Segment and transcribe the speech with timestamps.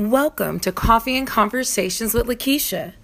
[0.00, 2.94] Welcome to Coffee and Conversations with Lakeisha.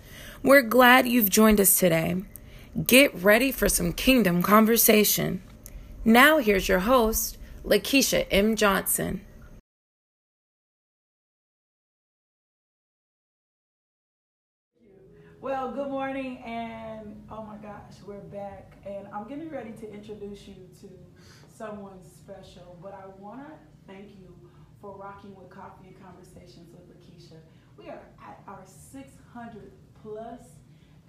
[0.42, 2.22] We're glad you've joined us today.
[2.86, 5.42] Get ready for some kingdom conversation.
[6.06, 7.36] Now, here's your host,
[7.66, 8.56] Lakeisha M.
[8.56, 9.20] Johnson.
[15.42, 20.48] Well, good morning, and oh my gosh, we're back, and I'm getting ready to introduce
[20.48, 20.88] you to
[21.54, 22.78] someone special.
[22.82, 23.52] But I want to
[23.86, 24.34] thank you
[24.86, 27.38] for rocking with Coffee and Conversations with Lakeisha.
[27.76, 30.40] We are at our 600 plus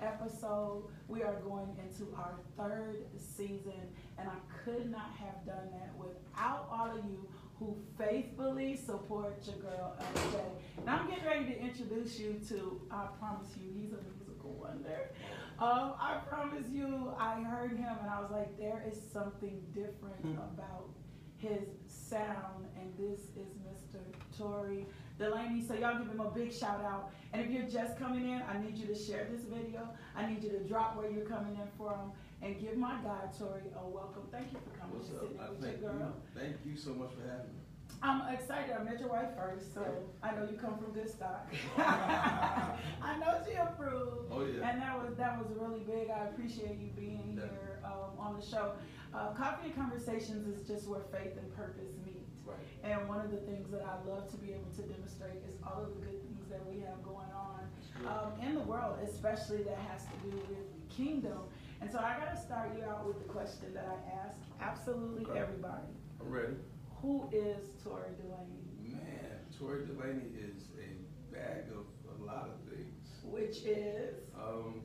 [0.01, 0.85] episode.
[1.07, 6.67] We are going into our third season, and I could not have done that without
[6.71, 7.27] all of you
[7.59, 9.95] who faithfully support your girl
[10.31, 10.83] day.
[10.83, 15.11] Now I'm getting ready to introduce you to, I promise you, he's a musical wonder.
[15.59, 20.23] Um, I promise you, I heard him and I was like, there is something different
[20.23, 20.89] about
[21.37, 23.53] his sound, and this is
[23.97, 24.37] Mr.
[24.37, 24.85] Tory
[25.19, 25.63] Delaney.
[25.67, 27.11] So y'all give him a big shout out.
[27.33, 29.87] And if you're just coming in, I need you to share this video.
[30.15, 33.61] I need you to drop where you're coming in from and give my guy Tori
[33.75, 34.23] a welcome.
[34.31, 35.21] Thank you for coming What's up?
[35.29, 36.13] with thank your girl.
[36.35, 36.39] you.
[36.41, 37.61] Thank you so much for having me.
[38.03, 38.75] I'm excited.
[38.79, 39.83] I met your wife first, so
[40.21, 41.51] I know you come from good stock.
[41.77, 44.31] I know she approved.
[44.31, 44.69] Oh, yeah.
[44.69, 46.09] And that was that was really big.
[46.11, 48.73] I appreciate you being here um, on the show.
[49.15, 52.16] Uh, Coffee and Conversations is just where faith and purpose meet.
[52.47, 52.57] Right.
[52.83, 55.83] And one of the things that I love to be able to demonstrate is all
[55.83, 57.67] of the good things that we have going on
[58.07, 61.39] um, in the world, especially that has to do with the kingdom.
[61.81, 65.25] And so I got to start you out with the question that I ask absolutely
[65.25, 65.39] Okay.
[65.39, 65.91] everybody.
[66.21, 66.55] I'm ready.
[67.01, 68.63] Who is Tori Delaney?
[68.81, 71.85] Man, Tori Delaney is a bag of
[72.19, 73.05] a lot of things.
[73.23, 74.81] Which is Um,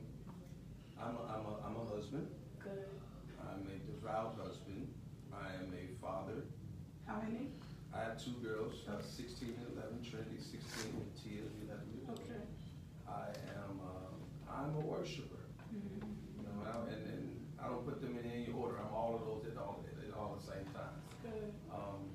[0.99, 2.27] I'm a, I'm a, I'm a husband.
[2.59, 2.85] good.
[3.41, 4.87] I'm a devout husband.
[5.33, 6.43] I am a father.
[7.05, 7.49] How many?
[7.93, 10.59] I have two girls, uh, 16 and 11, Trinity 16
[10.97, 12.09] and Tia 11.
[12.09, 12.41] Okay.
[13.07, 14.15] I am, um,
[14.49, 15.45] I'm a worshiper.
[15.69, 16.01] Mhm.
[16.37, 18.77] You know, and, I- and, and I don't put them in any order.
[18.79, 20.97] I'm all of those at all, at all the same time.
[21.21, 21.53] Good.
[21.71, 22.09] Um,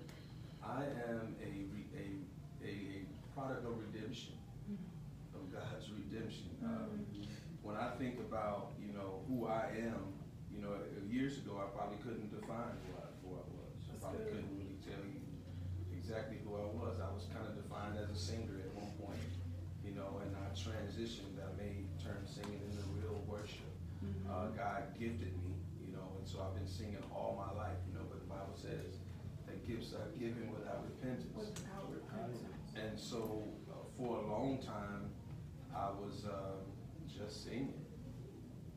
[0.63, 4.35] I am a, re- a, a, a product of redemption,
[5.35, 6.51] of God's redemption.
[6.65, 7.07] Um,
[7.63, 10.13] when I think about, you know, who I am,
[10.53, 10.75] you know,
[11.09, 13.79] years ago, I probably couldn't define who I, who I was.
[13.93, 14.33] I probably good.
[14.35, 14.58] couldn't really tell you
[16.09, 16.97] exactly who I was.
[17.05, 19.21] I was kind of defined as a singer at one point,
[19.85, 21.37] you know, and I transitioned.
[21.37, 23.69] I made turn singing into real worship.
[24.01, 24.25] Mhm.
[24.25, 25.53] Uh, God gifted me,
[25.85, 28.57] you know, and so I've been singing all my life, you know, but the Bible
[28.57, 28.97] says
[29.45, 31.29] that gifts are given without repentance.
[31.37, 32.41] Without repentance.
[32.75, 35.13] And so uh, for a long time,
[35.77, 36.65] I was um,
[37.05, 37.85] just singing.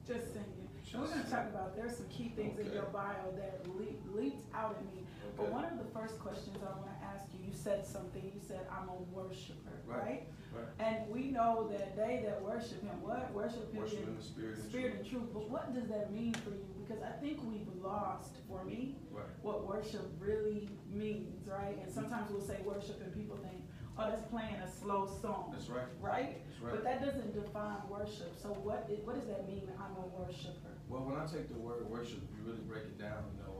[0.06, 0.68] Just singing.
[0.84, 4.02] Just we're going to talk about there's some key things in your bio that leap,
[4.12, 5.08] leaped out at me.
[5.38, 8.22] But one of the first questions I want to ask you, you said something.
[8.24, 9.98] You said I'm a worshiper, right?
[10.00, 10.28] Right.
[10.52, 10.68] Right.
[10.80, 14.58] And we know that they that worship Him, what worship Him Worship in the spirit
[14.58, 15.30] and spirit and truth.
[15.34, 16.68] But what does that mean for you?
[16.84, 19.24] Because I think we've lost, for me, Right.
[19.44, 21.80] what worship really means, right?
[21.82, 23.64] And sometimes we'll say worship and people think,
[23.98, 25.52] oh, that's playing a slow song.
[25.56, 25.88] That's right.
[26.02, 26.44] Right?
[26.44, 26.72] That's right.
[26.76, 28.36] But that doesn't define worship.
[28.36, 30.76] So what, what does that mean, that I'm a worshiper?
[30.90, 33.51] Well, when I take the word worship, you really break it down, you know,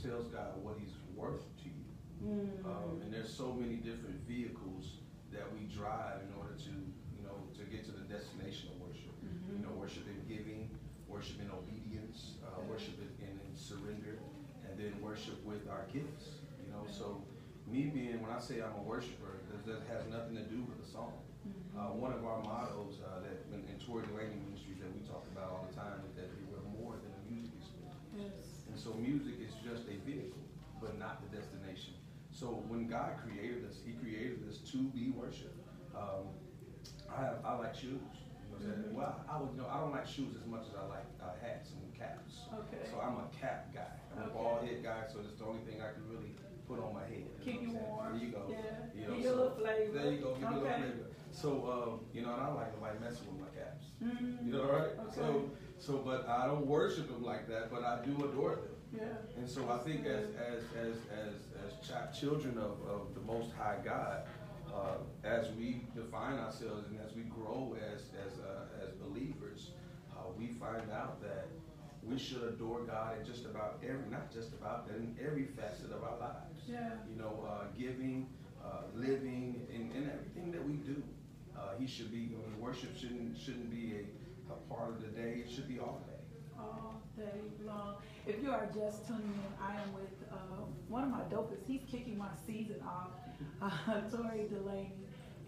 [0.00, 1.84] it tells God what He's worth to you.
[2.24, 2.64] Mm.
[2.64, 5.00] Um, and there's so many different vehicles
[5.32, 6.72] that we drive in order to,
[7.16, 9.12] you know, to get to the destination of worship.
[9.20, 9.60] Mhm.
[9.60, 10.70] You know, worship in giving,
[11.08, 14.18] worship in obedience, uh, worship in, in, surrender,
[14.66, 16.40] and then worship with our gifts.
[16.64, 17.22] You know, so
[17.66, 20.80] me being, when I say I'm a worshiper, that, that has nothing to do with
[20.82, 21.12] the song.
[21.46, 21.78] Mhm.
[21.78, 25.24] Uh, one of our mottos uh, that in, in Tory Delaney Ministries that we talk
[25.32, 26.28] about all the time is that
[28.70, 30.38] And so music is just a vehicle,
[30.80, 31.94] but not the destination.
[32.30, 35.58] So when God created us, He created us to be worshiped.
[35.94, 36.30] Um,
[37.10, 37.98] I have, I like shoes.
[37.98, 38.84] You know I'm saying?
[38.90, 38.92] Mhm.
[38.94, 41.72] Well, I would know I don't like shoes as much as I like uh, hats
[41.74, 42.46] and caps.
[42.54, 42.86] Okay.
[42.90, 43.90] So I'm a cap guy.
[44.14, 44.30] I'm Okay.
[44.30, 45.02] a bald head guy.
[45.10, 46.30] So it's the only thing I can really
[46.70, 47.26] put on my head.
[47.42, 47.84] Keep you I'm saying?
[47.90, 48.12] warm.
[48.14, 48.42] There you go.
[48.48, 48.58] Yeah.
[48.94, 49.92] You Give know, you a so- little flavor.
[49.98, 50.30] There you go.
[50.38, 50.78] Give me a little Okay.
[50.86, 51.06] flavor.
[51.32, 53.84] So um, you know, and I don't like nobody messing with my caps.
[54.02, 54.46] Mm.
[54.46, 54.94] You know, right?
[55.02, 55.14] Okay.
[55.18, 55.50] So,
[55.80, 58.64] so, but I don't worship them like that, but I do adore them.
[58.92, 59.02] Yeah.
[59.38, 61.34] And so I think as as as as
[61.64, 64.22] as chi- children of, of the Most High God,
[64.72, 69.70] uh, as we define ourselves and as we grow as as uh, as believers,
[70.12, 71.46] uh, we find out that
[72.02, 75.92] we should adore God in just about every not just about that in every facet
[75.92, 76.64] of our lives.
[76.68, 76.90] Yeah.
[77.10, 78.26] You know, uh, giving,
[78.64, 81.02] uh, living, and, and everything that we do.
[81.56, 82.30] Uh, he should be.
[82.34, 84.02] I mean, worship shouldn't shouldn't be a,
[84.50, 85.42] a part of the day.
[85.44, 86.22] It should be all day.
[86.58, 87.96] all day long.
[88.26, 91.66] If you are just tuning in, I am with uh, one of my dopest.
[91.66, 93.10] He's kicking my season off,
[93.62, 94.92] uh, Tori Delaney.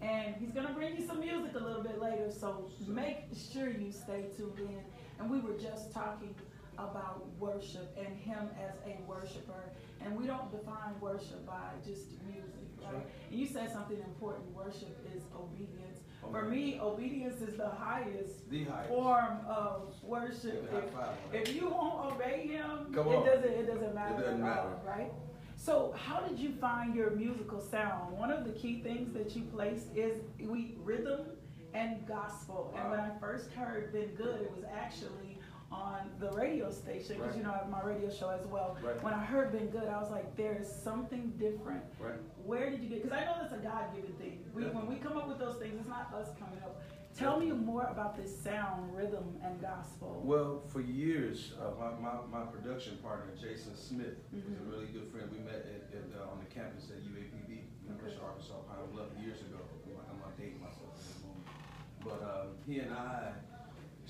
[0.01, 3.19] And he's gonna bring you some music a little bit later, so make
[3.53, 4.81] sure you stay tuned in.
[5.19, 6.35] And we were just talking
[6.77, 9.63] about worship and him as a worshiper.
[10.03, 13.05] And we don't define worship by just music, right?
[13.31, 14.53] And you said something important.
[14.55, 15.99] Worship is obedience.
[16.23, 18.89] Oh, For me, obedience is the highest The highest.
[18.89, 20.71] form of worship.
[20.71, 21.41] High five on that.
[21.41, 23.25] If, if you won't obey him, Come it on.
[23.25, 24.69] doesn't it doesn't matter It doesn't matter.
[24.85, 25.11] right?
[25.55, 28.17] So how did you find your musical sound?
[28.17, 31.21] One of the key things that you placed is we rhythm
[31.73, 32.73] and gospel.
[32.77, 35.32] And when I first heard Been Good, it was actually
[35.73, 37.37] on the radio station because Right.
[37.37, 38.77] you know I have my radio show as well.
[38.83, 39.01] Right.
[39.03, 41.83] When I heard Been Good, I was like, there is something different.
[41.99, 42.19] Right.
[42.45, 43.03] Where did you get?
[43.03, 44.43] Because I know that's a God-given thing.
[44.53, 46.81] We, when we come up with those things, it's not us coming up.
[47.17, 50.19] Tell me more about this sound, rhythm, and gospel.
[50.25, 54.71] Well, for years, uh, my, my, my production partner, Jason Smith, was a Mhm.
[54.71, 55.29] really good friend.
[55.31, 59.09] We met at, at, uh, on the campus at UAPB, University of Arkansas Pine Bluff,
[59.21, 59.61] years ago.
[59.85, 61.45] I'm, I'm not dating myself at this moment.
[62.03, 63.33] But um, he and I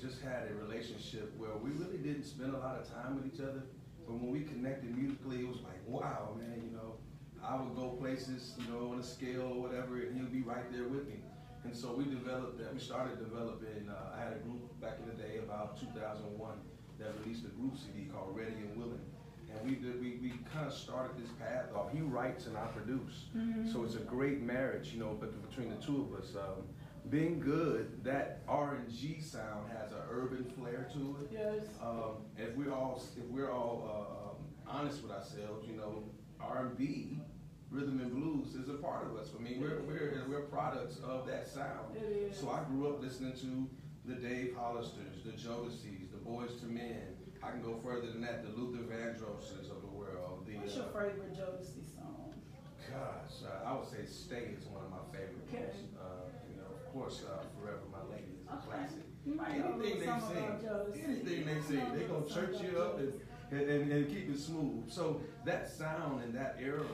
[0.04, 3.40] just had a relationship where we really didn't spend a lot of time with each
[3.40, 3.62] other.
[4.06, 7.00] But when we connected musically, it was like, wow, man, you know,
[7.42, 10.70] I would go places, you know, on a scale or whatever, and he'll be right
[10.72, 11.20] there with me.
[11.64, 12.74] And so we developed that.
[12.74, 13.88] We started developing.
[13.88, 16.52] Uh, I had a group back in the day, about 2001,
[17.00, 19.00] that released a group CD called Ready and Willing.
[19.48, 21.92] And we did, we, we kind of started this path off.
[21.92, 23.26] He writes and I produce.
[23.34, 23.72] Mhm.
[23.72, 26.34] So it's a great marriage, you know, but between the two of us.
[26.36, 26.64] Um,
[27.10, 31.30] being good, that R and G sound has an urban flair to it.
[31.32, 31.64] Yes.
[31.82, 34.36] Um, if we're all if we're all
[34.68, 36.04] uh, um, honest with ourselves, you know,
[36.40, 37.18] R and B,
[37.70, 39.30] rhythm and blues is a part of us.
[39.38, 41.96] I mean, we're we're we're products of that sound.
[41.96, 42.38] It is.
[42.38, 43.68] So I grew up listening to
[44.06, 47.02] the Dave Hollisters, the Jodeci's, the Boyz II Men.
[47.42, 50.46] I can go further than that, the Luther Vandrosses of the world.
[50.46, 52.32] The What's your uh, favorite Jodeci song?
[52.90, 55.64] gosh, uh, I would say "Stay" is one of my favorite Okay.
[55.68, 55.92] ones.
[55.96, 56.43] Uh, you know, of
[56.94, 59.02] course, uh, "Forever My Lady" is a classic.
[59.26, 63.12] Anything they sing, anything they sing, they gonna church you up and,
[63.50, 64.90] and, and, keep it smooth.
[64.90, 66.84] So that sound and that era,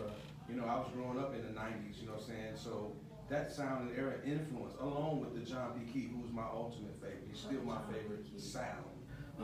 [0.49, 2.01] you know, I was growing up in the '90s.
[2.01, 2.55] You know what I'm saying?
[2.55, 2.97] So
[3.29, 5.93] that sound and era influence, along with the John P.
[5.93, 7.27] Kee, who's my ultimate favorite.
[7.29, 8.85] He's still my favorite sound.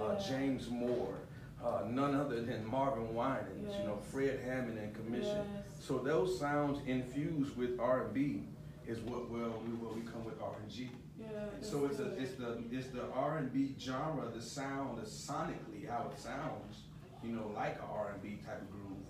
[0.00, 1.16] Uh, James Moore,
[1.64, 3.74] uh, none other than Marvin Winans.
[3.78, 5.44] You know, Fred Hammond and Commission.
[5.54, 5.64] Yes.
[5.80, 8.44] So those sounds infused with R&B
[8.86, 10.90] is what well we what we come with R&G.
[11.18, 11.26] Yeah.
[11.60, 15.06] So it's that's a it's the it's the R and B genre, the sound, the
[15.06, 16.82] sonically how it sounds,
[17.22, 19.04] you know, like a R and B type of groove,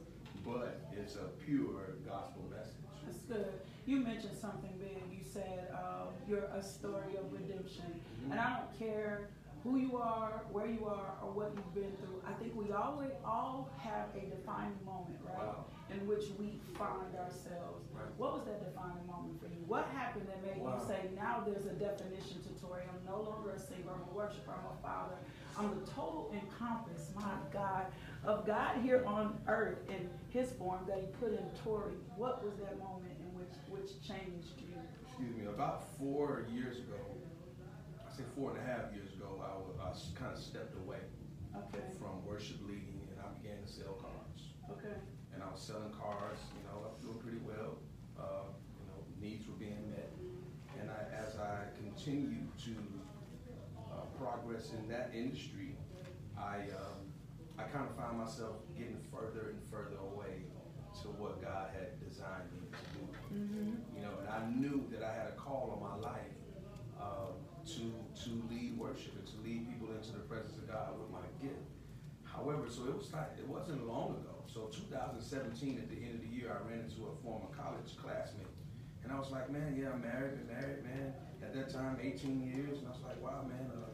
[0.45, 2.73] but it's a pure gospel message.
[3.05, 3.53] That's good.
[3.87, 5.03] You mentioned something big.
[5.13, 8.33] You said um, you're a story of redemption, Mm-hmm.
[8.33, 9.29] and I don't care
[9.63, 12.21] who you are, where you are, or what you've been through.
[12.27, 15.65] I think we always all have a defining moment, right, Wow.
[15.91, 17.87] In which we find ourselves.
[17.95, 18.11] Right.
[18.19, 19.63] What was that defining moment for you?
[19.67, 20.79] What happened that made Wow.
[20.81, 22.83] you say, now there's a definition to Tori?
[22.89, 23.91] I'm no longer a singer.
[23.95, 24.53] I'm a worshiper.
[24.53, 25.17] I'm a father.
[25.59, 27.87] I'm the total encompass, my God,
[28.25, 31.95] of God here on earth in His form that He put in Tori.
[32.17, 34.77] What was that moment in which which changed you?
[35.07, 35.47] Excuse me.
[35.47, 37.01] About four years ago,
[38.05, 41.01] I say four and a half years ago, I, I kind of stepped away
[41.57, 41.85] Okay.
[41.99, 44.53] from worship leading, and I began to sell cars.
[44.71, 44.99] Okay.
[45.33, 46.39] and I was selling cars.
[46.55, 47.83] You know, I was doing pretty well.
[48.15, 48.47] Uh,
[48.79, 50.15] you know, needs were being met,
[50.79, 52.75] and I, as I continued to
[53.91, 55.75] uh, progress in that industry,
[56.39, 57.11] I um,
[57.59, 60.47] I kind of found myself getting further and further away
[61.03, 63.03] to what God had designed me to do.
[63.35, 63.99] Mm-hmm.
[63.99, 66.39] You know, and I knew that I had a call on my life
[66.95, 67.35] uh,
[67.75, 67.83] to
[68.23, 71.67] to lead worship and to lead people into the presence of God with my gift.
[72.23, 74.36] However, so it was like it wasn't long ago.
[74.57, 78.49] So 2017, at the end of the year, I ran into a former college classmate,
[79.05, 81.13] and I was like, man, yeah, I'm married, been married, man.
[81.45, 83.69] At that time, 18 years, and I was like, wow, man.
[83.69, 83.93] Uh,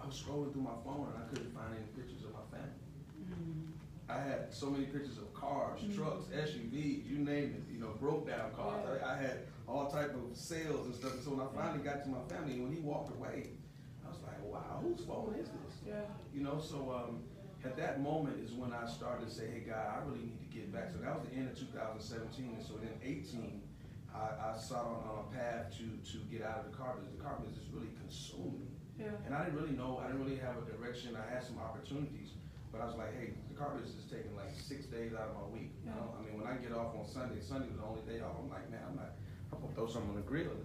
[0.00, 2.78] I was scrolling through my phone and I couldn't find any pictures of my family.
[3.18, 3.74] Mm-hmm.
[4.08, 5.96] I had so many pictures of cars, Mhm.
[5.96, 8.86] trucks, SUVs, you name it, you know, broke down cars.
[8.86, 9.04] Yeah.
[9.04, 11.14] I, I had all type of sales and stuff.
[11.14, 13.50] And so when I finally got to my family, and when he walked away,
[14.06, 15.74] I was like, wow, whose phone is this?
[15.84, 16.06] Yeah.
[16.32, 17.18] You know, so um,
[17.68, 20.48] at that moment is when I started to say, hey, God, I really need to
[20.48, 20.88] get back.
[20.88, 22.56] So that was the end of 2017.
[22.56, 23.60] And so then 18,
[24.08, 27.20] I, I saw on, on a path to, to get out of the car business.
[27.20, 28.72] The car business really consumed me.
[28.96, 29.12] Yeah.
[29.28, 31.12] And I didn't really know, I didn't really have a direction.
[31.12, 32.40] I had some opportunities,
[32.72, 35.36] but I was like, hey, the car business is taking like six days out of
[35.36, 35.76] my week.
[35.84, 36.16] You know?
[36.16, 38.40] I mean, when I get off on Sunday, Sunday was the only day off.
[38.40, 39.20] I'm like, man, I'm not,
[39.52, 40.56] I'm gonna throw something on the grill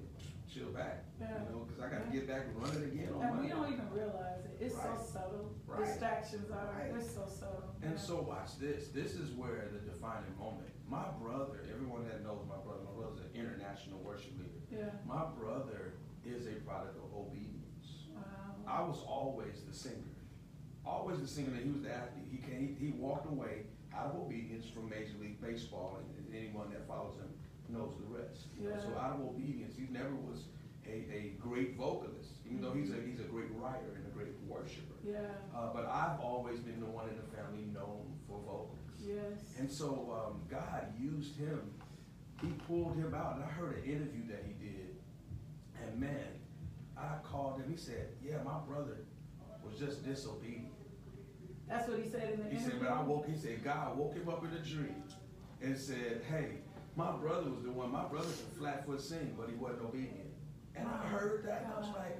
[0.54, 1.06] chill back.
[1.20, 1.42] Yeah.
[1.42, 2.20] You know, because I got to Yeah.
[2.22, 3.50] get back and run it again on And we Monday.
[3.50, 4.58] don't even realize it.
[4.62, 4.98] It's Right.
[4.98, 5.56] so subtle.
[5.66, 5.86] Right.
[5.86, 6.68] Distractions are.
[6.78, 6.94] Right.
[6.96, 7.74] It's so subtle.
[7.82, 8.90] And so watch this.
[8.90, 10.70] This is where the defining moment.
[10.88, 14.62] My brother, everyone that knows my brother, my brother's an international worship leader.
[14.70, 14.92] Yeah.
[15.06, 15.94] My brother
[16.24, 18.06] is a product of obedience.
[18.14, 18.22] Wow.
[18.68, 20.14] I was always the singer,
[20.86, 21.50] always the singer.
[21.52, 22.28] That he was the athlete.
[22.30, 26.36] He came, he, he walked away out of obedience from Major League Baseball, and, and
[26.36, 27.30] anyone that follows him
[27.74, 28.48] knows the rest.
[28.58, 28.82] You know, Yeah.
[28.82, 30.46] So out of obedience, he never was
[30.86, 34.34] a, a great vocalist, even though he's a he's a great writer and a great
[34.48, 34.96] worshiper.
[35.04, 35.20] Yeah.
[35.56, 38.80] Uh, but I've always been the one in the family known for vocals.
[39.02, 39.58] Yes.
[39.60, 41.72] And so um, God used him.
[42.42, 44.96] He pulled him out, and I heard an interview that he did.
[45.82, 46.28] And man,
[46.98, 47.70] I called him.
[47.70, 48.98] He said, "Yeah, my brother
[49.64, 50.72] was just disobedient."
[51.68, 52.60] That's what he said in the He interview.
[52.60, 55.04] He said, "But I woke." He said, "God woke him up in a dream
[55.64, 56.58] and said, hey,
[56.96, 57.92] my brother was the one.
[57.92, 60.30] My brother's a flat foot sing, but he wasn't obedient."
[60.76, 62.18] And I heard that, and I was like,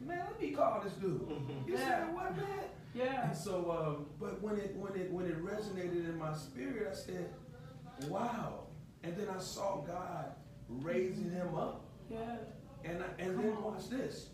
[0.00, 1.26] "Man, let me call this dude."
[1.66, 1.78] He Yeah.
[2.06, 2.46] said, "What, man?"
[2.94, 3.28] Yeah.
[3.28, 6.94] And so, um, but when it when it when it resonated in my spirit, I
[6.94, 7.30] said,
[8.08, 8.64] "Wow!"
[9.04, 10.34] And then I saw God
[10.68, 12.36] raising him up, Yeah.
[12.84, 13.62] and I, and Come then on.
[13.64, 14.30] watch this: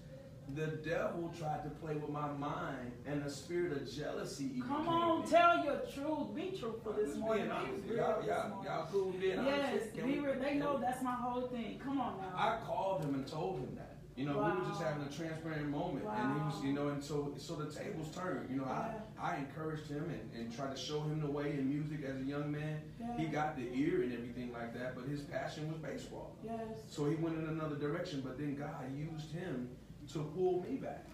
[0.54, 4.50] the devil tried to play with my mind, and the spirit of jealousy.
[4.56, 6.34] even Come on, tell your truth.
[6.34, 7.48] Be truthful this morning.
[7.88, 9.86] Be Y'all, y'all, y'all cool being honest?
[9.94, 10.38] Yes, be we- real.
[10.38, 11.80] They know that's my whole thing.
[11.82, 12.32] Come on now.
[12.36, 13.90] I called him and told him that.
[14.16, 17.02] You know, we were just having a transparent moment, and he was, you know, and
[17.02, 18.48] so so the tables turned.
[18.48, 18.92] You know, Yeah.
[19.20, 22.20] I I encouraged him and, and tried to show him the way in music as
[22.20, 22.80] a young man.
[23.00, 23.16] Yeah.
[23.16, 26.36] He got the ear and everything like that, but his passion was baseball.
[26.44, 26.58] Yes.
[26.88, 29.68] So he went in another direction, but then God used him
[30.12, 31.06] to pull me back.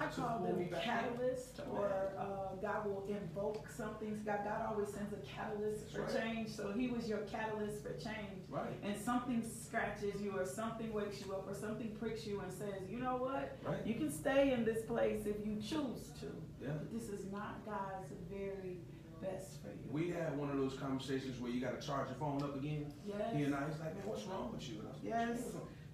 [0.00, 0.90] I to call pull them me back in.
[0.90, 4.20] catalyst, or uh, God will invoke something.
[4.24, 6.20] God, God always sends a catalyst for right.
[6.22, 6.48] change.
[6.50, 8.42] So He was your catalyst for change.
[8.48, 8.72] Right.
[8.82, 12.88] And something scratches you, or something wakes you up, or something pricks you and says,
[12.88, 13.58] you know what?
[13.64, 13.86] Right.
[13.86, 16.26] You can stay in this place if you choose to.
[16.60, 16.70] Yeah.
[16.72, 18.78] But this is not God's very
[19.20, 19.88] best for you.
[19.90, 22.92] We had one of those conversations where you got to charge your phone up again.
[23.06, 23.18] Yes.
[23.36, 24.80] He and I, he's like, man, what's wrong with you?
[24.80, 25.52] And I was like, Yes.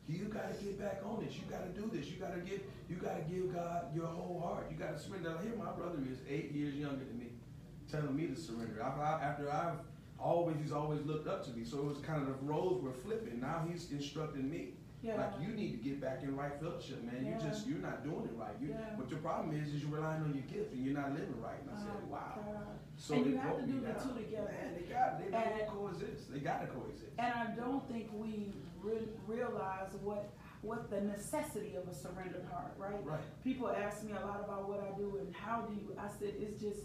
[0.08, 0.28] "What's wrong?
[0.28, 1.34] You got to get back on this.
[1.34, 2.08] You got to do this.
[2.08, 2.60] You got to give.
[2.88, 4.66] You got to give God your whole heart.
[4.70, 5.36] You got to surrender.
[5.42, 7.26] Here, my brother is eight years younger than me,
[7.90, 8.82] telling me to surrender.
[8.82, 9.78] I, I, after I've
[10.18, 11.64] always, he's always looked up to me.
[11.64, 13.40] So it was kind of the roles were flipping.
[13.40, 14.74] Now he's instructing me.
[15.00, 15.14] Yeah.
[15.14, 17.22] Like you need to get back in right fellowship, man.
[17.24, 17.38] Yeah.
[17.38, 18.56] You just you're not doing it right.
[18.60, 18.98] You, Yeah.
[18.98, 21.54] But your problem is, is you're relying on your gift and you're not living right.
[21.62, 22.34] And I said, Oh, wow.
[22.34, 22.66] God.
[22.96, 24.50] So And you have to do the two together.
[24.50, 26.32] Man, they got they got to coexist.
[26.32, 27.12] They got to coexist.
[27.16, 28.50] And I don't think we
[28.82, 30.30] re- realize what
[30.62, 33.04] what the necessity of a surrendered heart, right?
[33.04, 33.20] Right.
[33.44, 35.94] People ask me a lot about what I do and how do you.
[35.96, 36.80] I said it's just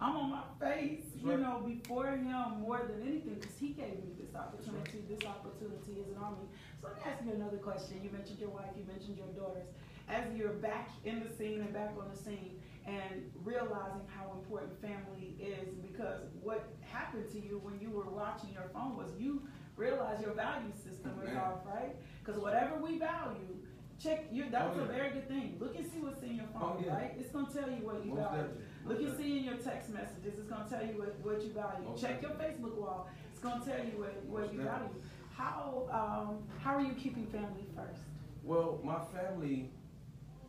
[0.00, 1.40] I'm on my face, That's you right.
[1.40, 5.04] know, before Him more than anything, because He gave me this opportunity.
[5.08, 6.48] This opportunity is an army.
[6.80, 8.00] So let me ask you another question.
[8.02, 8.72] You mentioned your wife.
[8.76, 9.68] You mentioned your daughters.
[10.08, 14.72] As you're back in the scene and back on the scene, and realizing how important
[14.80, 19.42] family is, because what happened to you when you were watching your phone was you
[19.80, 21.36] realized your value system was Man.
[21.38, 21.96] off, right?
[22.22, 23.56] Because whatever we value,
[24.02, 24.44] check you.
[24.50, 25.56] That's Oh, a very good thing.
[25.58, 26.94] Look and see what's in your phone, Oh, yeah.
[26.94, 27.12] right?
[27.18, 28.48] It's gonna tell you what you Most value.
[28.84, 30.38] Look and see in your text messages.
[30.38, 31.88] It's gonna tell you what, what you value.
[31.88, 33.08] Most Check your Facebook wall.
[33.32, 34.94] It's gonna tell you what, what Most you value.
[35.34, 38.02] How um, how are you keeping family first?
[38.44, 39.70] Well, my family,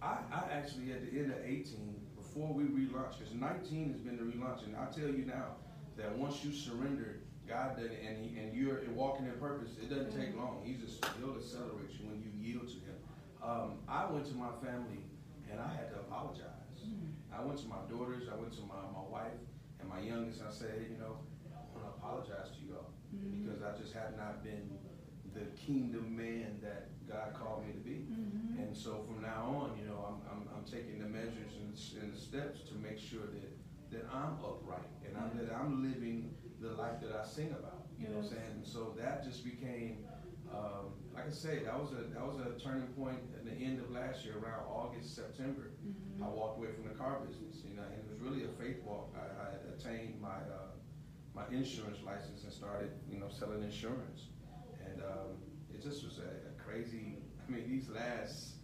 [0.01, 4.17] I, I actually at the end of 18, before we relaunched, because 19 has been
[4.17, 5.55] the relaunch, and I tell you now
[5.97, 7.19] that once you surrender,
[7.51, 10.63] God doesn't, and, he, and you're walking in purpose, it doesn't take long.
[10.63, 12.97] He just, he'll accelerate you when you yield to him.
[13.43, 15.03] Um, I went to my family
[15.51, 16.47] and I had to apologize.
[17.35, 19.39] I went to my daughters, I went to my, my wife
[19.79, 21.19] and my youngest, I said, hey, you know,
[21.51, 24.71] I want to apologize to you all because I just have not been
[25.35, 28.07] the kingdom man that God called me to be.
[28.07, 28.63] Mm-hmm.
[28.63, 32.13] And so from now on, you know, I'm, I'm, I'm taking the measures and, and
[32.15, 33.51] the steps to make sure that,
[33.91, 37.87] that I'm upright and I'm, that I'm living the life that I sing about.
[37.99, 38.51] You know what I'm saying?
[38.61, 40.05] And so that just became,
[40.53, 43.79] um, like I say, that was a that was a turning point at the end
[43.79, 45.71] of last year, around August, September.
[45.85, 46.23] Mm-hmm.
[46.23, 48.81] I walked away from the car business, you know, and it was really a faith
[48.85, 49.13] walk.
[49.17, 50.73] I, I attained my uh,
[51.35, 54.29] my insurance license and started, you know, selling insurance,
[54.85, 55.37] and um,
[55.73, 57.17] it just was a, a crazy.
[57.47, 58.55] I mean, these last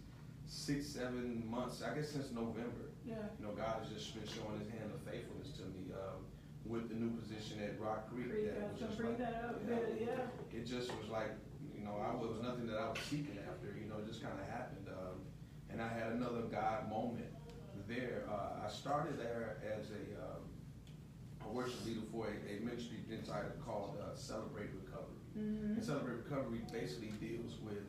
[0.46, 3.14] six, seven months, I guess since November, Yeah.
[3.38, 6.24] you know, God has just been showing His hand of faithfulness to me um,
[6.68, 8.28] with the new position at Rock Creek.
[8.30, 9.60] Creek, that was gonna just bring like- that up.
[9.66, 9.76] yeah.
[9.98, 10.58] Yeah.
[10.58, 11.32] It just was like,
[11.74, 13.72] you know, I it was nothing that I was seeking after.
[13.78, 15.24] You know, it just kind of happened, um,
[15.70, 17.32] and I had another God moment
[17.88, 18.24] there.
[18.28, 20.44] Uh, I started there as a, um,
[21.46, 25.24] a worship leader for a, a ministry entitled called uh, Celebrate Recovery.
[25.38, 25.72] Mm-hmm.
[25.80, 27.80] And Celebrate Recovery basically deals with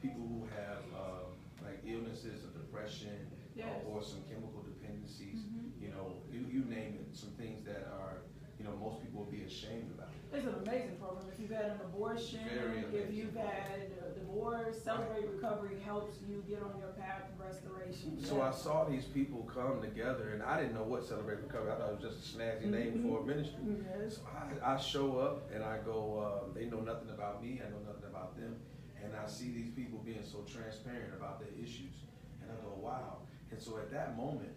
[0.00, 3.68] people who have um, like illnesses or depression Yes.
[3.86, 4.64] or, or some chemical
[4.96, 5.40] dependencies.
[5.40, 5.82] Mhm.
[5.82, 7.16] You know, you, you name it.
[7.16, 8.22] Some things that are,
[8.58, 10.08] you know, most people would be ashamed about.
[10.32, 11.26] It's an amazing program.
[11.30, 16.42] If you've had an abortion, Very if you've had a divorce, Celebrate Recovery helps you
[16.48, 18.18] get on your path of restoration.
[18.24, 21.72] So I saw these people come together, and I didn't know what Celebrate Recovery.
[21.72, 23.10] I thought it was just a snazzy name Mhm.
[23.10, 23.60] for a ministry.
[24.00, 24.16] Yes.
[24.16, 24.22] So
[24.64, 26.18] I, I show up and I go,
[26.48, 28.56] uh, they know nothing about me, I know nothing about them.
[29.04, 32.06] And I see these people being so transparent about their issues.
[32.40, 33.18] And I go, wow.
[33.50, 34.52] And so at that moment,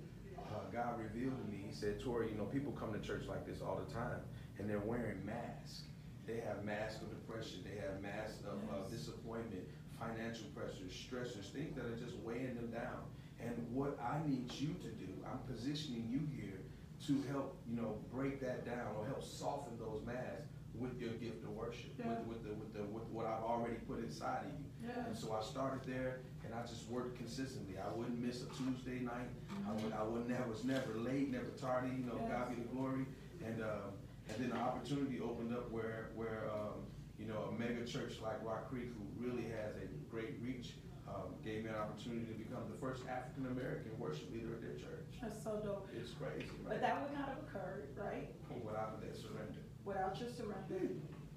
[0.54, 3.46] uh, God revealed to me, He said, Tori, you know, people come to church like
[3.46, 4.20] this all the time,
[4.60, 5.84] and they're wearing masks.
[6.28, 9.64] They have masks of depression, they have masks of, of disappointment,
[10.00, 13.06] financial pressures, stressors, things that are just weighing them down.
[13.40, 16.60] And what I need you to do, I'm positioning you here
[17.08, 21.44] to help, you know, break that down or help soften those masks with your gift
[21.44, 22.10] of worship, Yeah.
[22.10, 24.66] with, with the with the with what I've already put inside of you.
[24.90, 25.06] Yeah.
[25.08, 27.76] And so I started there, and I just worked consistently.
[27.82, 29.30] I wouldn't miss a Tuesday night.
[29.68, 31.90] I would I would never was never late, never tardy.
[31.90, 32.32] You know, Yes.
[32.32, 33.06] God be the glory.
[33.44, 33.98] And um,
[34.30, 36.86] and then the opportunity opened up where where um,
[37.18, 40.74] you know a mega church like Rock Creek, who really has a great reach,
[41.10, 44.78] um, gave me an opportunity to become the first African American worship leader at their
[44.78, 45.10] church.
[45.22, 45.90] That's so dope.
[45.98, 48.30] It's crazy, But that would not have occurred, right?
[48.64, 49.62] Without that surrender.
[49.84, 50.94] Without your surrender,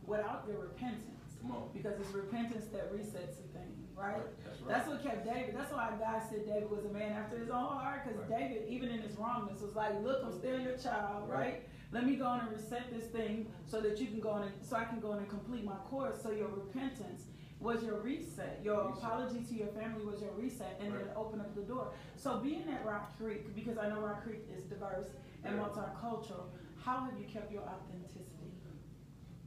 [0.06, 1.17] without your repentance.
[1.42, 1.68] Come on.
[1.73, 4.16] Because it's repentance that resets the thing, right?
[4.45, 4.68] That's right.
[4.68, 5.54] That's what kept David.
[5.57, 8.02] That's why God said David was a man after his own heart.
[8.04, 8.38] Because Right.
[8.50, 11.38] David, even in his wrongness, was like, "Look, I'm still your child, right?
[11.38, 11.68] Right.
[11.90, 14.52] Let me go on and reset this thing so that you can go on and
[14.62, 16.21] so I can go on and complete my course.
[16.23, 17.23] So your repentance
[17.61, 18.61] was your reset.
[18.62, 18.99] Your Reset.
[19.02, 21.16] apology to your family was your reset, and then Right.
[21.16, 21.92] open up the door.
[22.16, 25.09] So being at Rock Creek, because I know Rock Creek is diverse
[25.45, 25.62] and Yeah.
[25.62, 28.26] multicultural, how have you kept your authenticity?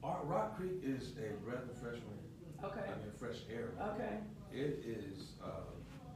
[0.04, 2.64] Our Rock Creek is a breath of fresh wind.
[2.64, 2.82] Okay.
[2.82, 3.70] I mean, fresh air.
[3.94, 4.18] Okay.
[4.52, 5.34] It is.
[5.44, 5.48] Uh,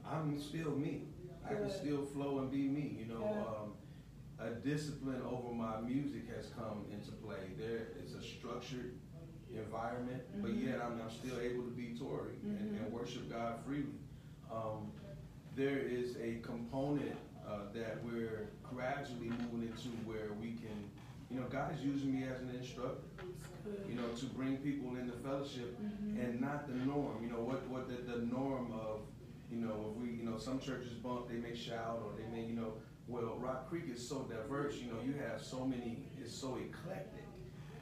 [0.10, 1.04] I'm still me.
[1.46, 1.72] I can Good.
[1.72, 2.98] still flow and be me.
[3.00, 3.74] You know, um,
[4.46, 7.52] a discipline over my music has come into play.
[7.58, 8.96] There is a structured
[9.54, 10.66] environment, but Mhm.
[10.66, 12.84] yet I'm, I'm still able to be Tory and, Mhm.
[12.86, 14.00] and worship God freely.
[14.52, 14.92] Um,
[15.56, 17.16] there is a component
[17.48, 20.90] uh, that we're gradually moving into where we can,
[21.32, 23.02] you know, God is using me as an instructor
[23.90, 26.20] you know, to bring people into fellowship Mhm.
[26.24, 27.24] and not the norm.
[27.24, 29.02] You know, what what the, the norm of,
[29.50, 32.46] you know, if we, you know, some churches bump, they may shout or they may,
[32.46, 32.74] you know,
[33.08, 34.76] well, Rock Creek is so diverse.
[34.76, 37.24] You know, you have so many, it's so eclectic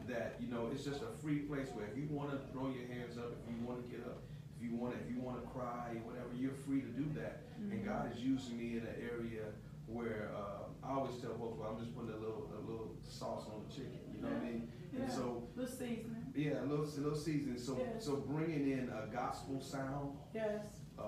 [0.08, 2.88] that you know it's just a free place where if you want to throw your
[2.88, 4.20] hands up, if you want to get up,
[4.58, 7.42] if you want, if you want to cry, or whatever, you're free to do that.
[7.72, 7.86] And Mhm.
[7.86, 9.52] God is using me in an area
[9.94, 13.46] where uh, I always tell folks, well, I'm just putting a little a little sauce
[13.48, 14.00] on the chicken.
[14.16, 14.68] You know what I mean?
[14.94, 15.04] Yeah.
[15.04, 16.26] And so Little seasoning.
[16.36, 17.58] yeah, a little, a little season.
[17.58, 18.06] So, Yes.
[18.06, 20.66] so bringing in a gospel sound, Yes.
[21.00, 21.02] uh,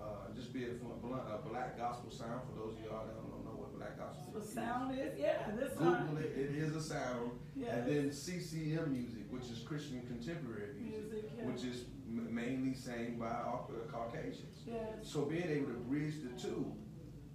[0.00, 2.42] uh, just be it from a, blunt, a black gospel sound.
[2.48, 5.18] For those of y'all that don't know what black gospel What is, sound is?
[5.18, 6.32] Yeah, this Google it.
[6.36, 7.30] It is a sound.
[7.54, 7.70] Yes.
[7.76, 11.44] And then CCM music, which is Christian contemporary music, Music, yeah.
[11.46, 13.58] which is m- mainly sang by uh,
[13.92, 14.64] Caucasians.
[14.66, 14.88] Yes.
[15.02, 16.72] So being able to bridge the two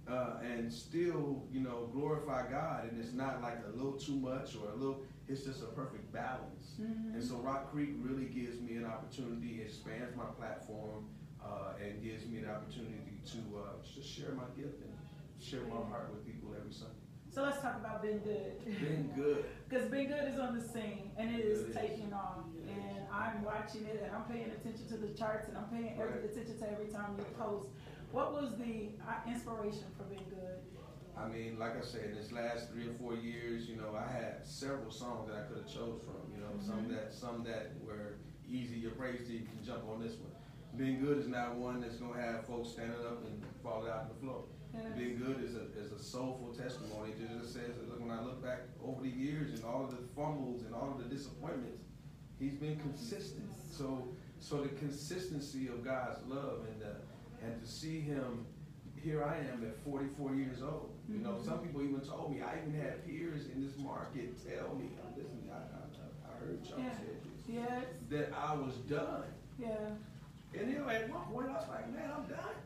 [0.08, 4.54] uh, and still, you know, glorify God, and it's not like a little too much
[4.56, 5.02] or a little.
[5.28, 6.76] It's just a perfect balance.
[6.80, 7.14] Mhm.
[7.14, 11.06] And so Rock Creek really gives me an opportunity, expands my platform,
[11.42, 14.94] uh, and gives me an opportunity to uh, just share my gift and
[15.42, 16.94] share my heart with people every Sunday.
[17.28, 18.64] So let's talk about Been Good.
[18.64, 19.44] Been good.
[19.68, 21.74] Because Been Good is on the scene and it is is.
[21.74, 22.44] taking off.
[22.68, 26.24] And I'm watching it and I'm paying attention to the charts and I'm paying every,
[26.24, 27.68] attention to every time you post.
[28.12, 30.58] What was the uh, inspiration for being Good?
[31.16, 34.10] I mean, like I said, in this last three or four years, you know, I
[34.10, 36.30] had several songs that I could have chose from.
[36.30, 36.90] You know, some Mhm.
[36.90, 38.76] that some that were easy.
[38.76, 40.32] Your praise team can jump on this one.
[40.76, 44.08] Being good is not one that's gonna have folks standing up and falling out on
[44.08, 44.44] the floor.
[44.74, 44.84] Yes.
[44.94, 47.12] Being good is a is a soulful testimony.
[47.12, 49.90] It just says that look, when I look back over the years and all of
[49.92, 51.82] the fumbles and all of the disappointments,
[52.38, 53.50] he's been consistent.
[53.70, 56.88] So so the consistency of God's love and uh,
[57.42, 58.46] and to see him
[58.96, 60.90] here I am at 44 years old.
[61.08, 61.66] You know, some mm-hmm.
[61.66, 65.54] people even told me, I even had peers in this market tell me, listen, I,
[65.54, 66.90] I, I heard y'all Yeah.
[66.92, 67.84] said this, Yes.
[68.10, 69.22] that I was done.
[69.58, 69.94] Yeah.
[70.58, 72.58] And you know, at one point I was like, man, I'm done.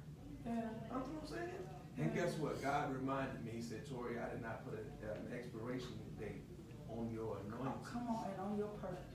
[0.47, 0.53] Yeah.
[0.55, 1.61] You know what I'm saying?
[1.99, 2.63] And guess what?
[2.63, 6.49] God reminded me, he said, Tori, I did not put a, an expiration date
[6.89, 7.85] on your Oh, anointing.
[7.85, 9.10] come on, and on your purpose.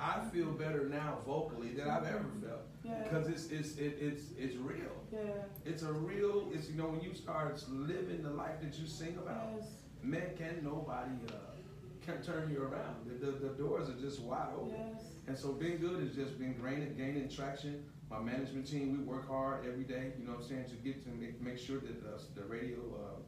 [0.00, 2.62] I feel better now vocally than I've ever felt.
[2.84, 3.02] Yeah.
[3.02, 4.96] Because it's, it's, it, it's, it's real.
[5.12, 5.18] Yeah.
[5.66, 9.16] It's a real, it's, you know, when you start living the life that you sing
[9.18, 9.66] about, Yes.
[10.02, 11.32] man, can nobody uh,
[12.06, 12.96] can turn you around.
[13.06, 14.72] The, the, the doors are just wide open.
[14.94, 15.02] Yes.
[15.26, 17.84] And so being good has just been gaining, gaining traction.
[18.10, 21.04] My management team, we work hard every day, you know what I'm saying, to get
[21.04, 23.20] to make, make sure that uh, the radio uh,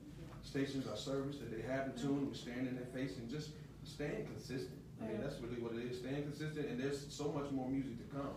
[0.42, 3.50] stations are serviced, that they have in tune, we're staring in their face and just
[3.84, 4.80] staying consistent.
[5.00, 5.22] I mean, Yeah.
[5.22, 8.34] that's really what it is, staying consistent, and there's so much more music to come.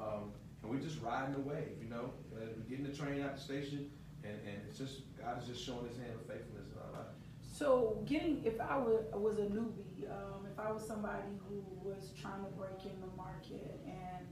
[0.00, 2.12] Um, and we're just riding the wave, you know.
[2.34, 3.90] Uh, we're getting the train out the station,
[4.24, 7.12] and, and it's just God is just showing His hand of faithfulness in our life.
[7.52, 12.10] So, getting if I was, was a newbie, um, if I was somebody who was
[12.20, 14.26] trying to break in the market and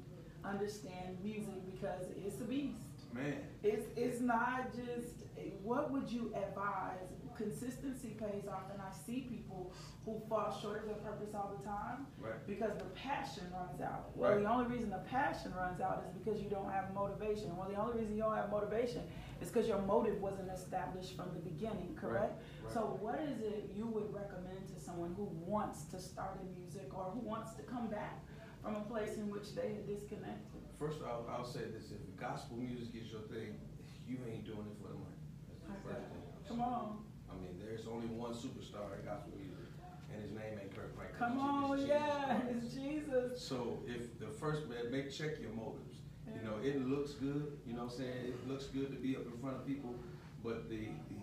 [0.45, 2.79] understand music because it's a beast.
[3.13, 5.17] Man, It's it's not just.
[5.63, 7.13] What would you advise?
[7.43, 9.73] Consistency pays off, and I see people
[10.05, 12.47] who fall short of their purpose all the time right?
[12.47, 14.11] because the passion runs out.
[14.15, 17.57] Well, the only reason the passion runs out is because you don't have motivation.
[17.57, 19.03] Well, the only reason you don't have motivation
[19.41, 22.39] is because your motive wasn't established from the beginning, correct?
[22.63, 22.73] right.
[22.73, 26.95] So, what is it you would recommend to someone who wants to start in music
[26.95, 28.23] or who wants to come back
[28.63, 30.63] from a place in which they had disconnected?
[30.79, 33.59] First, I'll, I'll say this: if gospel music is your thing,
[34.07, 35.19] you ain't doing it for the money.
[35.49, 36.23] That's the first thing.
[36.49, 37.12] Come on.
[37.43, 39.67] Mean, there's only one superstar in gospel music,
[40.13, 41.19] and his name ain't Kirk Franklin.
[41.19, 43.43] Come on, it's yeah, Jesus it's Jesus.
[43.43, 45.99] So if the first man, make check your motives.
[46.33, 47.59] You know, it looks good.
[47.67, 49.95] You know, what I'm saying it looks good to be up in front of people,
[50.43, 51.21] but the, the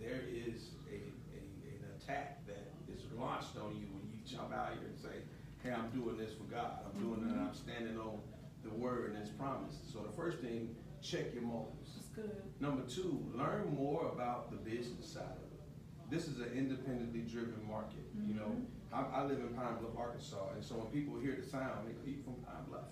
[0.00, 1.02] there is a,
[1.34, 5.20] a an attack that is launched on you when you jump out here and say,
[5.62, 6.86] "Hey, I'm doing this for God.
[6.86, 7.32] I'm doing it.
[7.32, 7.70] and I'm mm-hmm.
[7.70, 8.20] standing on
[8.62, 11.98] the word and His promise." So the first thing, check your motives.
[12.60, 15.47] Number two, learn more about the business side of it.
[16.10, 18.04] This is an independently driven market.
[18.26, 18.56] You know,
[18.92, 21.92] I, I live in Pine Bluff, Arkansas, and so when people hear the sound, they
[21.92, 22.88] go, "You from Pine Bluff?"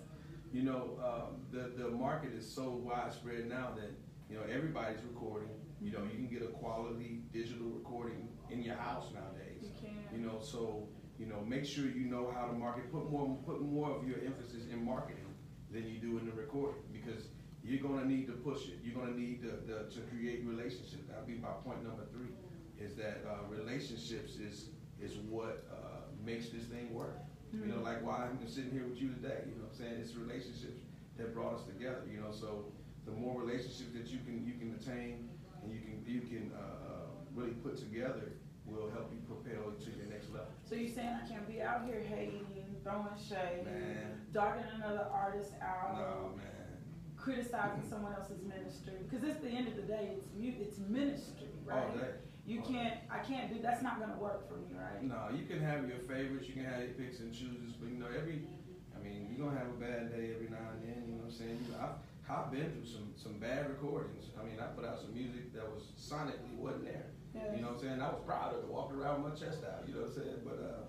[0.53, 3.91] You know, um, the the market is so widespread now that
[4.29, 5.49] you know everybody's recording.
[5.81, 9.63] You know, you can get a quality digital recording in your house nowadays.
[9.63, 10.19] You can.
[10.19, 10.87] You know, so
[11.19, 12.91] you know, make sure you know how to market.
[12.91, 15.33] Put more put more of your emphasis in marketing
[15.71, 17.29] than you do in the recording because
[17.63, 18.79] you're gonna need to push it.
[18.83, 21.03] You're gonna need to, to, to create relationships.
[21.09, 22.31] That'll be my point number three.
[22.79, 24.69] Is that uh, relationships is
[25.01, 27.17] is what uh, makes this thing work.
[27.53, 29.39] You know, like why I'm sitting here with you today.
[29.47, 30.81] You know, what I'm saying it's relationships
[31.17, 32.03] that brought us together.
[32.11, 32.65] You know, so
[33.05, 35.29] the more relationships that you can you can attain
[35.63, 38.33] and you can you can uh, really put together
[38.65, 40.51] will help you propel to your next level.
[40.67, 42.45] So you're saying I can't be out here hating,
[42.83, 44.21] throwing shade, Man.
[44.33, 46.77] dogging another artist out, No man.
[47.15, 48.93] criticizing someone else's ministry?
[49.09, 51.79] Because at the end of the day, it's mu- it's ministry, right?
[51.85, 52.11] All day.
[52.47, 52.95] You can't.
[53.11, 53.59] I can't do.
[53.61, 55.03] That's not gonna work for me, right?
[55.03, 57.99] No, you can have your favorites, you can have your picks and chooses, but you
[57.99, 58.47] know, every,
[58.95, 61.35] I mean, you're gonna have a bad day every now and then, you know what
[61.35, 61.59] I'm saying?
[61.59, 61.99] You know, I've,
[62.31, 64.31] I've been through some, some bad recordings.
[64.39, 67.11] I mean, I put out some music that was sonically wasn't there.
[67.35, 67.51] Yes.
[67.51, 68.01] You know what I'm saying?
[68.01, 70.15] I was proud of it, walked around with my chest out, you know what I'm
[70.15, 70.39] saying?
[70.47, 70.83] But, uh,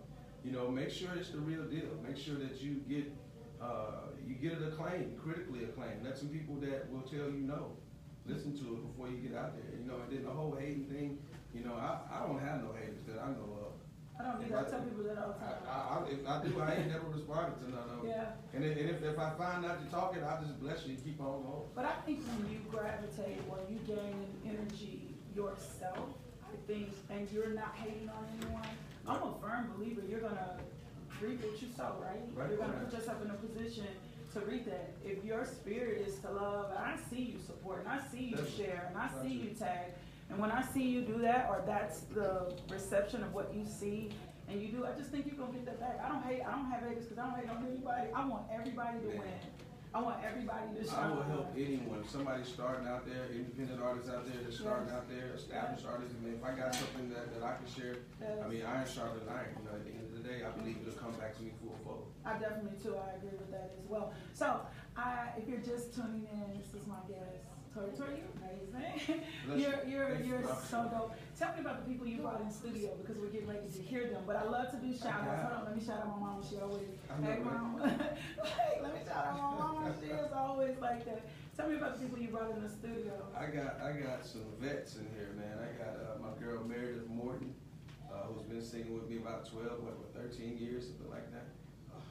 [0.46, 1.90] you know, make sure it's the real deal.
[2.06, 3.10] Make sure that you get,
[3.58, 6.06] uh, you get it acclaimed, critically acclaimed.
[6.06, 7.74] Let some people that will tell you no.
[8.26, 10.84] Listen to it before you get out there, you know, and then the whole hating
[10.84, 11.18] thing,
[11.58, 13.72] you know, I, I don't have no haters that I know of.
[14.18, 14.54] I don't need.
[14.54, 15.58] I tell people that all the time.
[15.66, 18.06] I, I, if I do, I ain't never responded to none of them.
[18.06, 18.34] Yeah.
[18.54, 21.04] And, if, and if, if I find out you're talking, I'll just bless you and
[21.04, 21.66] keep on going.
[21.74, 26.10] But I think when you gravitate or you gain energy yourself,
[26.42, 28.66] I think, and you're not hating on anyone,
[29.06, 30.58] I'm a firm believer you're gonna
[31.22, 32.18] reap what you sow, right?
[32.34, 32.50] Right.
[32.50, 33.86] You're gonna put yourself in a position
[34.34, 34.90] to reap that.
[35.04, 38.36] If your spirit is to love, and I see you support, and I see you
[38.36, 38.64] Definitely.
[38.64, 39.92] share, and I see you tag,
[40.30, 44.10] and when I see you do that, or that's the reception of what you see,
[44.48, 46.00] and you do, I just think you're gonna get that back.
[46.04, 48.08] I don't hate, I don't have haters because I don't hate on anybody.
[48.14, 49.38] I want everybody to win.
[49.94, 51.16] I want everybody to I shine.
[51.16, 54.96] will help anyone, somebody starting out there, independent artists out there that's starting Yes.
[54.96, 56.12] out there, established artists.
[56.12, 59.24] I mean, if I got something that, that I can share, I mean, iron sharpens
[59.28, 59.56] iron.
[59.56, 61.56] You know, at the end of the day, I believe it'll come back to me
[61.64, 62.12] full fold.
[62.28, 63.00] I definitely too.
[63.00, 64.12] I agree with that as well.
[64.36, 64.60] So,
[64.94, 67.90] I, if you're just tuning in, this is my guest, Tori.
[67.96, 69.22] Tori, you're amazing.
[69.48, 69.92] You're you.
[69.92, 71.14] you're you're so dope.
[71.38, 74.08] Tell me about the people you brought in studio because we're getting ready to hear
[74.08, 74.22] them.
[74.26, 75.42] But I love to do shout outs.
[75.42, 76.42] Hold on, let me shout out my mom.
[76.48, 76.88] She always,
[77.22, 77.80] hey mom,
[78.82, 79.94] let me shout out my mom.
[80.00, 81.22] She is always like that.
[81.56, 83.12] Tell me about the people you brought in the studio.
[83.36, 85.58] I got I got some vets in here, man.
[85.58, 87.54] I got uh, my girl Meredith Morton,
[88.12, 91.46] uh, who's been singing with me about 12, what, what 13 years, something like that.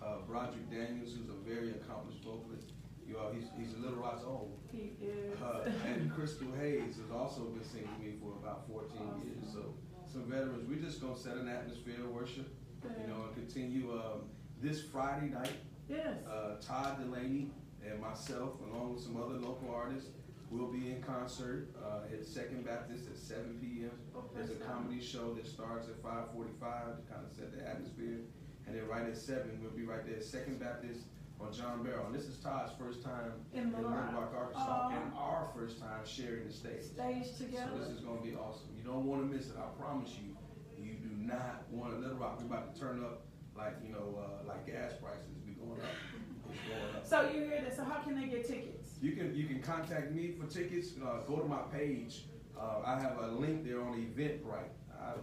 [0.03, 2.71] Uh, Broderick Daniels, who's a very accomplished vocalist.
[3.07, 4.51] You all, he's, he's a Little Rock's own.
[4.71, 5.39] He is.
[5.41, 8.91] Uh, and Crystal Hayes has also been singing with me for about 14
[9.23, 9.53] years.
[9.53, 9.73] So
[10.11, 10.67] some veterans.
[10.67, 12.47] We're just gonna set an atmosphere of worship,
[12.83, 13.93] you know, and continue.
[13.93, 14.27] Um,
[14.61, 15.53] this Friday night,
[15.87, 16.17] yes.
[16.27, 17.49] uh, Todd Dulaney
[17.87, 20.09] and myself, along with some other local artists,
[20.49, 23.91] will be in concert uh, at Second Baptist at 7 p.m.
[24.33, 28.19] There's a comedy show that starts at 5:45 to kind of set the atmosphere,
[28.65, 31.01] and then right at seven, we'll be right there at Second Baptist
[31.39, 32.05] on John Barrow.
[32.07, 34.33] And this is Todd's first time In Little Rock.
[34.35, 34.89] Arkansas, Aw.
[34.89, 36.83] and our first time sharing the stage.
[36.83, 37.71] Stage together.
[37.73, 38.69] So this is gonna be awesome.
[38.75, 40.35] You don't wanna miss it, I promise you.
[40.83, 42.39] You do not want to Little Rock.
[42.39, 45.87] We're about to turn up like, you know, uh, like gas prices be going up.
[46.69, 47.05] Going up.
[47.05, 47.75] So you hear that?
[47.75, 48.91] So how can they get tickets?
[49.01, 50.89] You can you can contact me for tickets.
[51.03, 52.25] Uh, go to my page.
[52.59, 54.73] Uh, I have a link there on Eventbrite.
[54.99, 55.13] I, I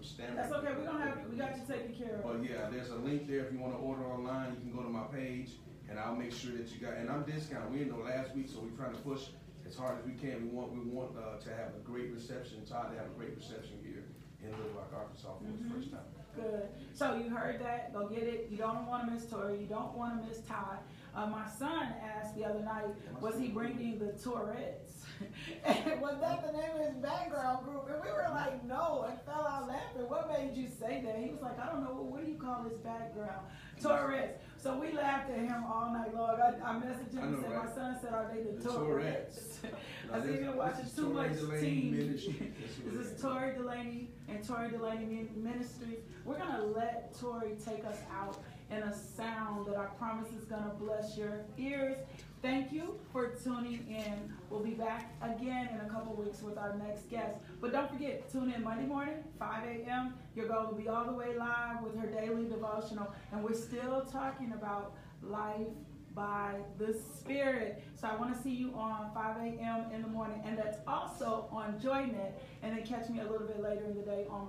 [0.00, 0.36] I'm stammering.
[0.36, 0.72] That's okay.
[0.78, 2.24] We're gonna have we got you taken care of.
[2.24, 4.56] But yeah, there's a link there if you want to order online.
[4.56, 5.60] You can go to my page,
[5.90, 6.96] and I'll make sure that you got.
[6.96, 7.70] And I'm discounted.
[7.70, 9.28] We in the last week, so we're trying to push
[9.68, 10.48] as hard as we can.
[10.48, 12.64] We want we want uh, to have a great reception.
[12.64, 14.08] Todd to have a great reception here
[14.40, 16.08] in Little Rock, Arkansas for the first time.
[16.34, 16.68] Good.
[16.94, 17.92] So you heard that.
[17.92, 18.48] Go get it.
[18.50, 19.60] You don't want to miss Tori.
[19.60, 20.78] You don't want to miss Todd.
[21.14, 22.86] Uh, my son asked the other night,
[23.20, 25.04] was he bringing the Tourette's?
[25.64, 27.88] and was that the name of his background group?
[27.90, 30.08] And we were like, no, and fell out laughing.
[30.08, 31.16] What made you say that?
[31.18, 31.90] He was like, I don't know.
[31.90, 33.46] What do you call his background?
[33.82, 34.38] Tourette's.
[34.56, 36.38] So we laughed at him all night long.
[36.40, 37.64] I, I messaged him I and said, right?
[37.66, 39.58] my son said, are they the, The Tourette's?
[40.12, 41.92] I said, you've been watching too much Delaney TV.
[41.92, 42.52] Ministry.
[42.60, 46.00] That's who This is Tori Delaney and Tori Delaney Min- Ministries.
[46.24, 48.38] We're gonna let Tori take us out
[48.70, 51.96] in a sound that I promise is gonna bless your ears.
[52.42, 54.32] Thank you for tuning in.
[54.48, 57.36] We'll be back again in a couple weeks with our next guest.
[57.60, 60.14] But don't forget, tune in Monday morning, 5 a.m.
[60.34, 63.12] Your girl will be all the way live with her daily devotional.
[63.32, 65.68] And we're still talking about life
[66.14, 67.82] by the Spirit.
[67.94, 69.92] So I want to see you on 5 a.m.
[69.92, 70.40] in the morning.
[70.44, 72.32] And that's also on JoyNet.
[72.62, 74.48] And then catch me a little bit later in the day on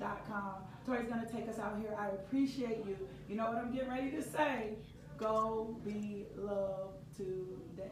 [0.00, 0.54] rejoicelittlerock.com.
[0.86, 1.94] Tori's going to take us out here.
[1.98, 2.96] I appreciate you.
[3.28, 4.74] You know what I'm getting ready to say?
[5.18, 7.90] Go be loved today.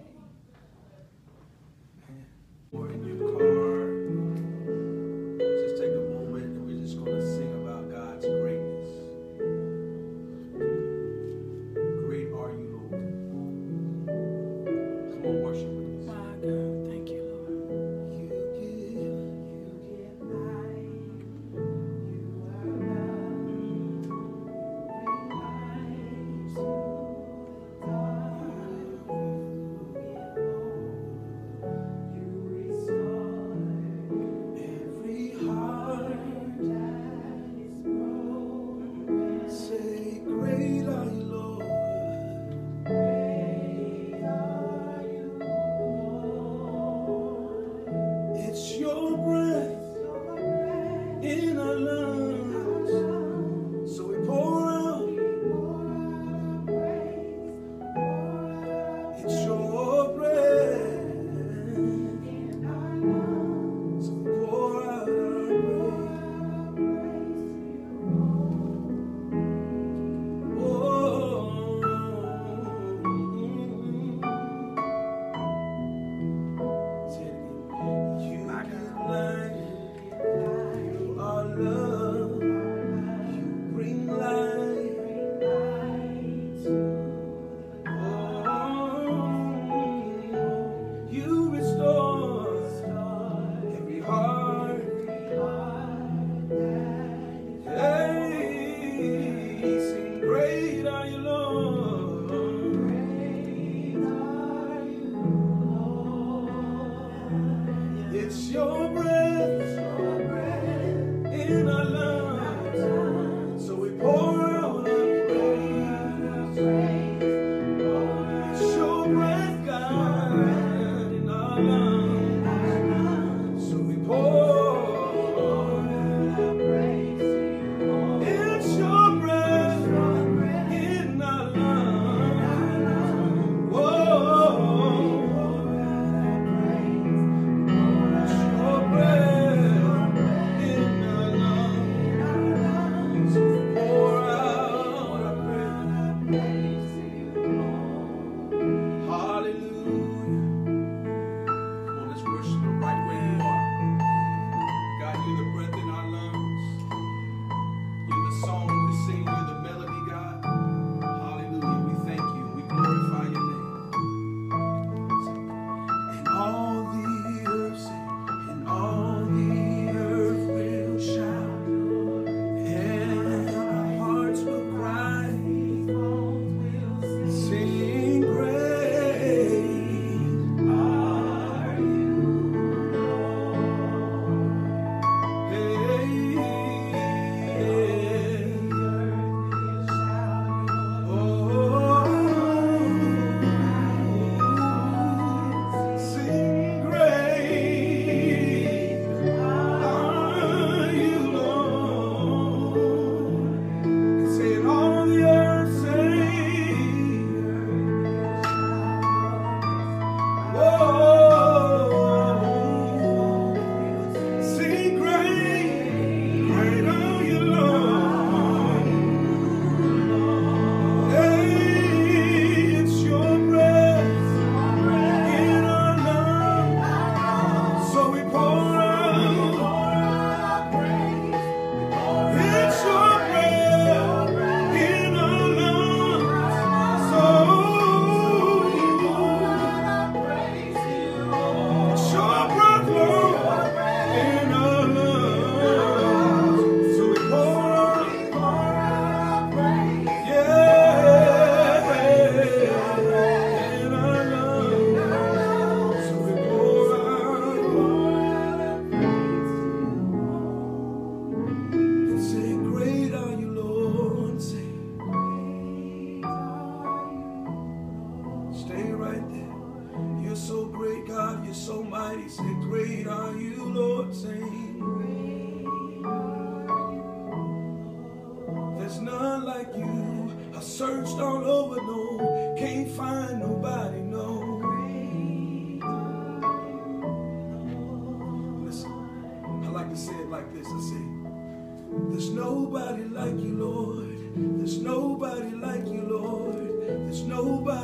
[108.35, 109.14] your breath.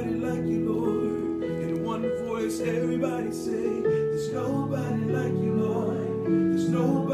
[0.00, 1.42] nobody like you, Lord.
[1.44, 6.26] In one voice, everybody say, There's nobody like you, Lord.
[6.26, 7.09] There's nobody.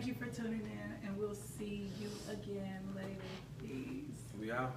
[0.00, 3.20] Thank you for tuning in, and we'll see you again later.
[3.58, 4.16] Peace.
[4.40, 4.76] We out.